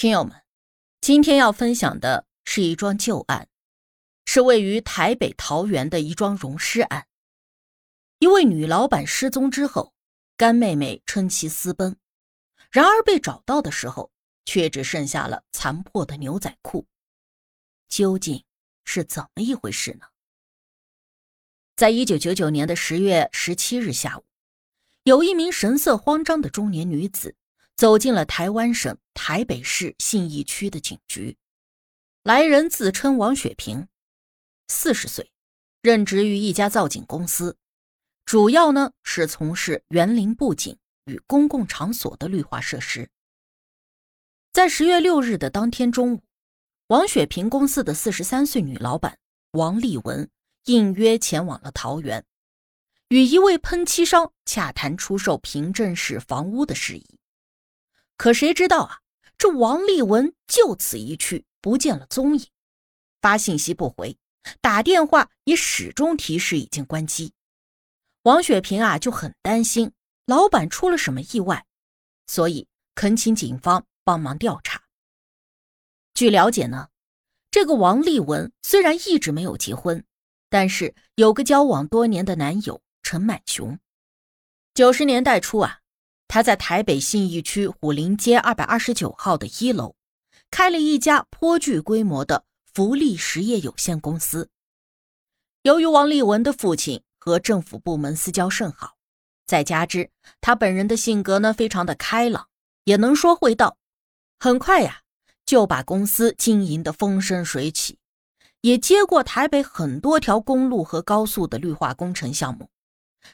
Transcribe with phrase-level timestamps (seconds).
[0.00, 0.42] 听友们，
[1.02, 3.50] 今天要分享的是一桩旧案，
[4.24, 7.06] 是位于台北桃园的一桩溶尸案。
[8.18, 9.92] 一位女老板失踪之后，
[10.38, 11.98] 干妹妹称其私奔，
[12.70, 14.10] 然而被找到的时候，
[14.46, 16.86] 却只剩下了残破的牛仔裤。
[17.86, 18.42] 究竟
[18.86, 20.06] 是怎么一回事呢？
[21.76, 24.24] 在一九九九年的十月十七日下午，
[25.02, 27.36] 有一名神色慌张的中年女子。
[27.80, 31.38] 走进了台湾省台北市信义区的警局，
[32.22, 33.88] 来人自称王雪萍，
[34.68, 35.32] 四十岁，
[35.80, 37.56] 任职于一家造景公司，
[38.26, 43.08] 主要呢是从事园林布景与公共场所的绿化设施。
[44.52, 46.22] 在十月六日的当天中午，
[46.88, 49.16] 王雪萍公司的四十三岁女老板
[49.52, 50.28] 王丽文
[50.64, 52.22] 应约前往了桃园，
[53.08, 57.19] 与一位喷漆商洽谈出售平镇市房屋的事宜。
[58.20, 59.00] 可谁知道啊，
[59.38, 62.46] 这王立文就此一去不见了踪影，
[63.22, 64.18] 发信息不回，
[64.60, 67.32] 打电话也始终提示已经关机。
[68.24, 69.92] 王雪萍啊就很担心
[70.26, 71.64] 老板出了什么意外，
[72.26, 74.82] 所以恳请警方帮忙调查。
[76.12, 76.90] 据了解呢，
[77.50, 80.04] 这个王立文虽然一直没有结婚，
[80.50, 83.78] 但是有个交往多年的男友陈满雄。
[84.74, 85.78] 九十年代初啊。
[86.32, 89.96] 他在台北信义区虎林街二百二十九号的一楼，
[90.48, 94.48] 开了一家颇具规模的福利实业有限公司。
[95.62, 98.94] 由于王立文的父亲和政府部门私交甚好，
[99.44, 100.08] 再加之
[100.40, 102.46] 他本人的性格呢非常的开朗，
[102.84, 103.76] 也能说会道，
[104.38, 105.00] 很快呀
[105.44, 107.98] 就把公司经营的风生水起，
[108.60, 112.70] 也接过台北很多条公路和高速的绿化工程项目，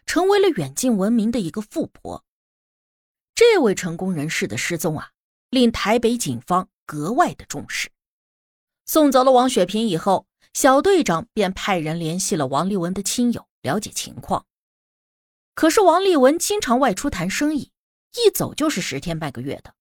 [0.07, 2.25] 成为了远近闻名的一个富婆。
[3.37, 5.11] 这位成功人士的失踪啊，
[5.51, 7.91] 令台北警方格外的重视。
[8.87, 14.47] 送走了王雪萍以后，小队长便派人联系了王立文的亲友，了解情况。
[15.55, 17.71] 可是王立文经常外出谈生意，
[18.15, 19.75] 一走就是十天半个月的。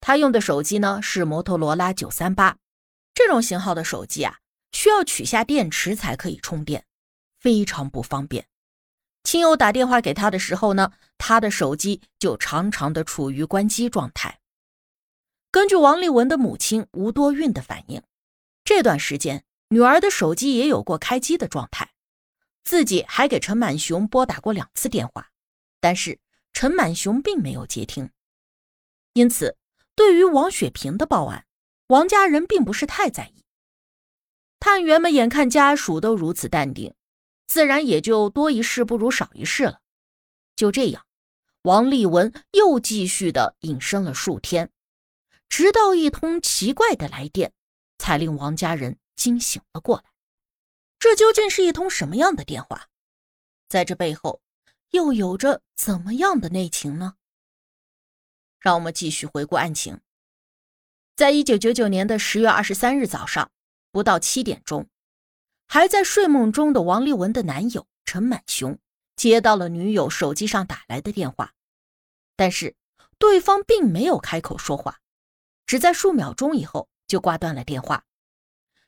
[0.00, 2.56] 他用的手机呢是摩托罗拉九三八，
[3.12, 4.38] 这种型号的手机啊，
[4.72, 6.86] 需要取下电池才可以充电，
[7.38, 8.46] 非常不方便。
[9.24, 10.92] 亲友打电话给他的时候呢，
[11.24, 14.40] 他的手机就常常的处于关机状态。
[15.52, 18.02] 根据王立文的母亲吴多运的反应，
[18.64, 21.92] 这段时间女儿的手机也有过开机的状态，
[22.64, 25.30] 自己还给陈满雄拨打过两次电话，
[25.78, 26.18] 但是
[26.52, 28.10] 陈满雄并没有接听。
[29.12, 29.56] 因此，
[29.94, 31.46] 对于王雪萍的报案，
[31.86, 33.44] 王家人并不是太在意。
[34.58, 36.92] 探员们眼看家属都如此淡定。
[37.46, 39.78] 自然也就多一事不如少一事了。
[40.56, 41.04] 就这样，
[41.62, 44.72] 王立文又继续的隐身了数天，
[45.48, 47.52] 直到一通奇怪的来电，
[47.98, 50.04] 才令王家人惊醒了过来。
[50.98, 52.88] 这究竟是一通什么样的电话？
[53.68, 54.42] 在这背后，
[54.90, 57.14] 又有着怎么样的内情呢？
[58.58, 60.00] 让我们继续回顾案情。
[61.14, 63.52] 在一九九九年的十月二十三日早上，
[63.92, 64.88] 不到七点钟。
[65.68, 68.78] 还在睡梦中的王立文的男友陈满雄
[69.16, 71.52] 接到了女友手机上打来的电话，
[72.36, 72.74] 但是
[73.18, 75.00] 对方并没有开口说话，
[75.66, 78.04] 只在数秒钟以后就挂断了电话。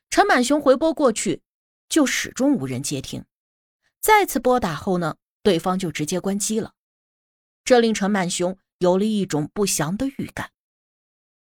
[0.09, 1.41] 陈满雄回拨过去，
[1.89, 3.25] 就始终无人接听。
[4.01, 6.73] 再次拨打后呢，对方就直接关机了，
[7.63, 10.51] 这令陈满雄有了一种不祥的预感。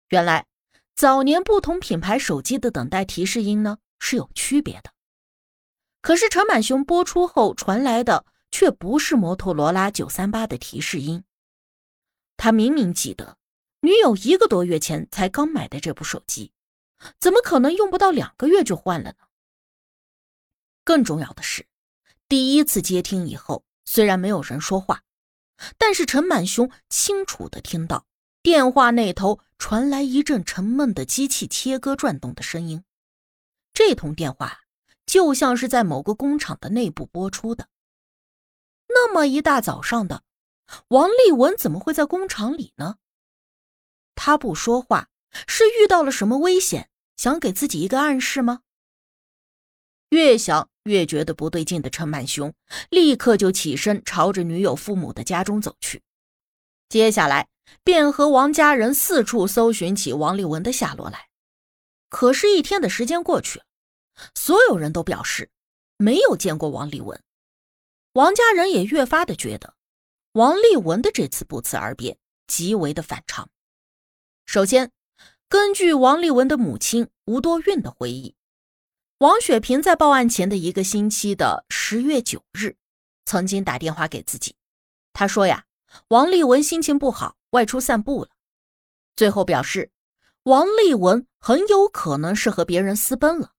[0.09, 0.47] 原来，
[0.95, 4.93] 早年不同品牌手机的等待提示音呢是有区别的。
[6.01, 11.25] 可是陈满雄播出后传来的却不是摩托罗拉九三八的提示音。
[12.37, 13.37] 他明明记得
[13.81, 16.53] 女友一个多月前才刚买的这部手机，
[17.19, 19.27] 怎么可能用不到两个月就换了呢？
[20.85, 21.67] 更重要的是，
[22.29, 25.03] 第一次接听以后，虽然没有人说话，
[25.77, 28.07] 但是陈满雄清楚的听到
[28.43, 32.85] 电话那头传来一阵沉闷的机器切割转动的声音。
[33.73, 34.61] 这通电话。
[35.07, 37.71] 就像是在某个工厂的内部播出的。
[38.89, 40.23] 那么一大早上的，
[40.89, 42.97] 王立文怎么会在工厂里呢？
[44.15, 45.09] 他不说话，
[45.47, 48.63] 是遇到了什么危险，想给自己一个暗示吗？
[50.11, 52.55] 越想越觉得不对劲的陈满雄，
[52.91, 56.03] 立刻就起身朝着女友父母的家中走去。
[56.89, 57.49] 接下来
[57.85, 61.29] 便和王家人四处搜寻起王立文的下落来。
[62.09, 63.63] 可是，一天的时间过去，
[64.35, 65.51] 所有人都表示
[65.99, 67.23] 没有见过王立文。
[68.13, 69.75] 王家人也越发的觉得
[70.33, 73.49] 王立文的这次不辞而别极为的反常。
[74.47, 74.91] 首先，
[75.49, 78.35] 根据王立文的母亲吴多运的回忆，
[79.19, 82.77] 王雪萍在报案前的一个星期的十月九日，
[83.25, 84.55] 曾经打电话给自己。
[85.13, 85.65] 她说呀，
[86.09, 88.31] 王立文心情不好，外出散步了。
[89.17, 89.91] 最后表示，
[90.45, 93.53] 王立文很有可能是和别人私奔了。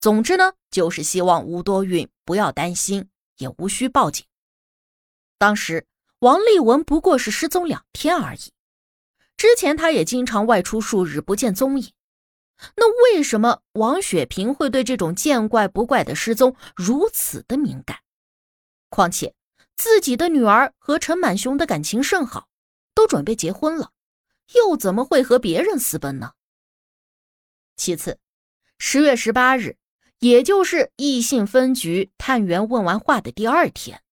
[0.00, 4.24] 总之呢，就是希望吴多运不要担心，也无需报警。
[5.38, 5.86] 当时
[6.20, 8.52] 王立文不过是失踪两天而已。
[9.36, 11.92] 之前他也经常外出数日不见踪影，
[12.76, 17.98] 那为什么王雪萍会对这种见怪不怪的失踪如此的敏感？
[18.88, 19.34] 况且
[19.74, 22.48] 自己的女儿和陈满雄的感情甚好，
[22.94, 23.92] 都准备结婚了，
[24.54, 26.32] 又怎么会和别人私奔呢？
[27.76, 28.18] 其次，
[28.78, 29.76] 十月十八日，
[30.20, 34.02] 也就是易信分局探员问完话的第二天，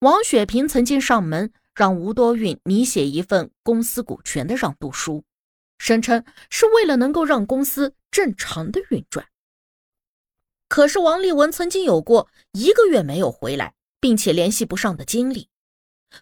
[0.00, 1.52] 王雪萍曾经上门。
[1.74, 5.24] 让吴多运拟写一份公司股权的让渡书，
[5.78, 9.26] 声称是为了能够让公司正常的运转。
[10.68, 15.48] 可是王立文曾经有过一个月没有回来，并且联系不上的经历。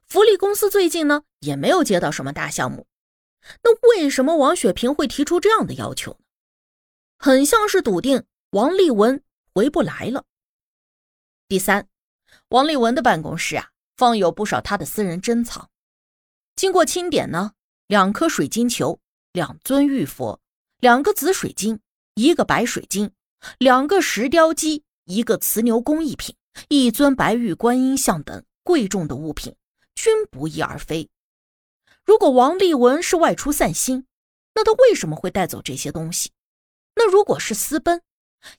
[0.06, 2.86] 福利公司最近呢也没有接到什么大项目，
[3.64, 6.18] 那为什么王雪萍会提出这样的要求呢？
[7.18, 9.22] 很像是笃定王立文
[9.54, 10.24] 回不来了。
[11.46, 11.88] 第三，
[12.48, 13.70] 王立文的办公室啊。
[13.96, 15.68] 放有不少他的私人珍藏，
[16.56, 17.52] 经过清点呢，
[17.86, 18.98] 两颗水晶球，
[19.30, 20.40] 两尊玉佛，
[20.78, 21.80] 两个紫水晶，
[22.14, 23.12] 一个白水晶，
[23.58, 26.34] 两个石雕鸡，一个瓷牛工艺品，
[26.68, 29.54] 一尊白玉观音像等贵重的物品，
[29.94, 31.10] 均不翼而飞。
[32.02, 34.06] 如果王立文是外出散心，
[34.54, 36.32] 那他为什么会带走这些东西？
[36.94, 38.00] 那如果是私奔，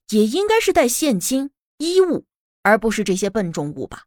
[0.10, 2.26] 也应该是带现金、衣物，
[2.64, 4.06] 而不是这些笨重物吧？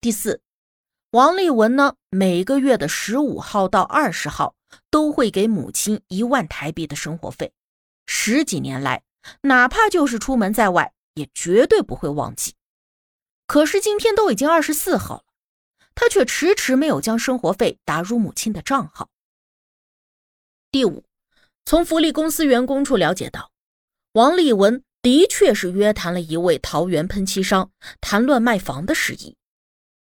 [0.00, 0.42] 第四，
[1.10, 4.54] 王丽文呢，每个月的十五号到二十号
[4.90, 7.52] 都会给母亲一万台币的生活费，
[8.06, 9.02] 十几年来，
[9.42, 12.54] 哪怕就是出门在外，也绝对不会忘记。
[13.46, 15.24] 可是今天都已经二十四号了，
[15.94, 19.10] 他却迟迟没有将生活费打入母亲的账号。
[20.70, 21.04] 第五，
[21.64, 23.50] 从福利公司员工处了解到，
[24.12, 27.70] 王立文的确是约谈了一位桃园喷漆商，
[28.00, 29.36] 谈论卖房的事宜。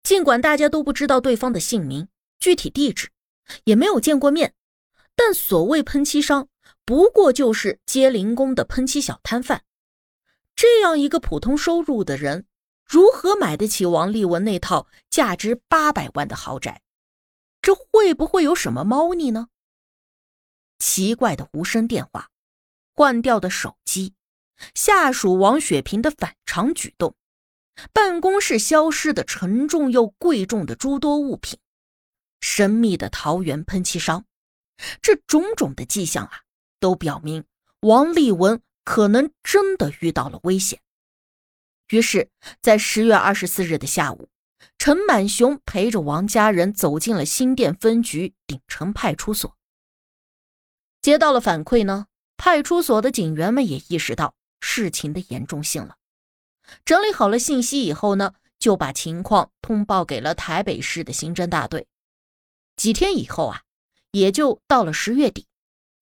[0.05, 2.07] 尽管大家都不知道对方的姓名、
[2.39, 3.11] 具体地址，
[3.65, 4.55] 也没有见过面，
[5.17, 6.49] 但所谓喷漆商
[6.85, 9.65] 不过就是接零工的喷漆小摊贩。
[10.55, 12.47] 这样一个普通收入的人，
[12.85, 16.83] 如何买得起王立文那套价值八百万的豪宅？
[17.61, 19.49] 这会不会有什么猫腻呢？
[20.79, 22.31] 奇怪的无声电话，
[22.99, 24.17] 换掉的手机，
[24.75, 27.15] 下属王雪萍的反常举动。
[27.93, 31.61] 办公室消失的沉重又贵重的诸多物品，
[32.41, 34.25] 神秘的桃园喷漆商，
[35.01, 36.41] 这种种的迹象啊，
[36.81, 37.45] 都表明
[37.83, 40.81] 王立文可能真的遇到了危险。
[41.91, 44.29] 于是，在十月二十四日的下午，
[44.77, 49.57] 陈满雄陪着王家人走进了新店分局鼎城派出所。
[51.01, 55.97] 接到了反馈呢，派出所的警员们也意识到事情的严重性了。
[56.85, 61.87] 整理好了信息以后呢，就把情况通报给了台北市的刑侦大队。
[62.77, 63.63] 几天以后啊，
[64.13, 65.47] 也就到了十月底，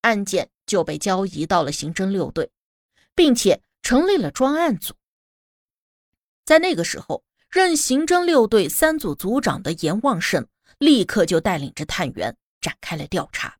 [0.02, 2.50] 案件就被交移到了刑侦六队，
[3.14, 4.94] 并且成立了专案组。
[6.44, 10.46] 在那个时候，任刑侦六队三组组长的严旺胜
[10.78, 13.56] 立刻就带领着探员展开了调查。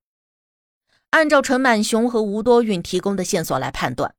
[1.17, 4.15] 按照陈满雄和吴多运提供的线索来判断。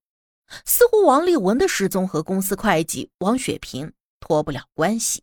[0.66, 5.22] 似乎王立文的失踪和公司会计王雪萍脱不了关系。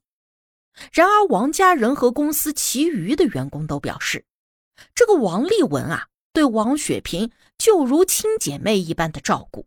[0.92, 4.24] 然而，王家人和公司其余的员工都表示，
[4.94, 9.66] 这个王立文啊，对王雪萍就如亲姐妹一般的照顾，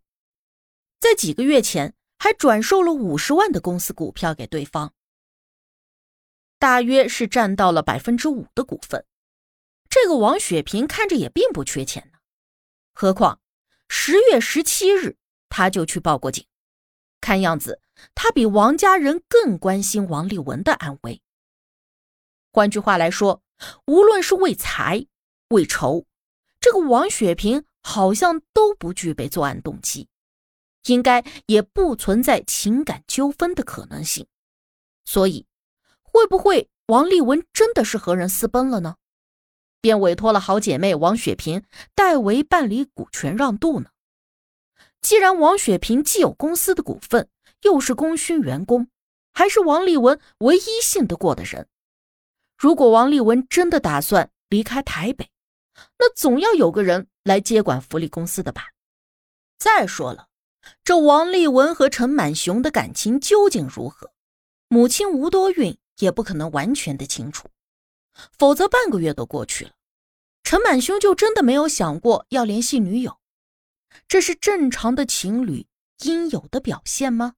[1.02, 4.94] 在几个月前还转售了五十万的公司股票给对方，
[6.58, 9.04] 大约是占到了百分之五的股份。
[10.00, 12.20] 这个王雪萍看着也并不缺钱呢，
[12.94, 13.42] 何况
[13.90, 15.18] 十月十七日。
[15.50, 16.46] 他就去报过警，
[17.20, 17.82] 看样子
[18.14, 21.22] 他比王家人更关心王立文的安危。
[22.52, 23.42] 换句话来说，
[23.86, 25.08] 无论是为财、
[25.50, 26.06] 为仇，
[26.60, 30.10] 这个王雪萍好像都不具备作案动机，
[30.84, 34.28] 应该也不存在情感纠纷的可能性。
[35.06, 35.48] 所以，
[36.04, 38.98] 会不会王立文真的是和人私奔了呢？
[39.82, 43.90] 便委托了好姐妹王雪萍代为办理股权让渡呢？
[45.02, 47.30] 既然王雪萍既有公司的股份，
[47.62, 48.90] 又是功勋员工，
[49.34, 51.68] 还是王丽文唯一信得过的人，
[52.58, 55.30] 如果王丽文真的打算离开台北，
[56.00, 58.72] 那总要有个人来接管福利公司的吧？
[59.60, 60.28] 再说了，
[60.84, 64.12] 这王丽文和陈满雄的感情究竟如何，
[64.68, 67.48] 母亲吴多运也不可能完全的清楚，
[68.38, 69.72] 否则半个月都过去了，
[70.44, 73.18] 陈满兄就真的没有想过要联系女友？
[74.08, 75.66] 这是正常的情侣
[76.04, 77.34] 应有的表现吗？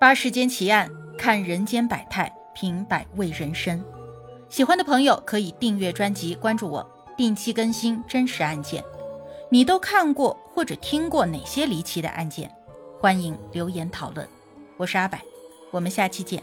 [0.00, 3.84] 八世间奇案，看人间百态，品百味人生。
[4.48, 8.84] 喜欢的朋友可以订阅专辑，关注我，定期更新真实案件。
[9.50, 12.50] 你都看过或者听过哪些离奇的案件？
[12.98, 14.28] 欢迎留言讨论。
[14.76, 15.18] 我是阿柏，
[15.70, 16.42] 我们下期见。